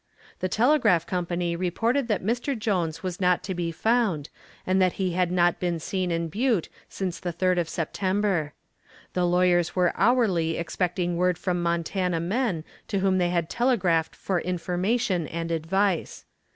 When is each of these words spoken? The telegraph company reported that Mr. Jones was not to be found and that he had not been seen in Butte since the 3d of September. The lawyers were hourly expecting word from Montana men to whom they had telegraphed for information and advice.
The 0.39 0.49
telegraph 0.49 1.05
company 1.05 1.55
reported 1.55 2.07
that 2.07 2.23
Mr. 2.23 2.57
Jones 2.57 3.03
was 3.03 3.21
not 3.21 3.43
to 3.43 3.53
be 3.53 3.71
found 3.71 4.29
and 4.65 4.81
that 4.81 4.93
he 4.93 5.11
had 5.11 5.31
not 5.31 5.59
been 5.59 5.79
seen 5.79 6.09
in 6.09 6.27
Butte 6.27 6.69
since 6.89 7.19
the 7.19 7.31
3d 7.31 7.59
of 7.59 7.69
September. 7.69 8.53
The 9.13 9.27
lawyers 9.27 9.75
were 9.75 9.93
hourly 9.95 10.57
expecting 10.57 11.17
word 11.17 11.37
from 11.37 11.61
Montana 11.61 12.19
men 12.19 12.63
to 12.87 12.97
whom 12.97 13.19
they 13.19 13.29
had 13.29 13.47
telegraphed 13.47 14.15
for 14.15 14.41
information 14.41 15.27
and 15.27 15.51
advice. 15.51 16.25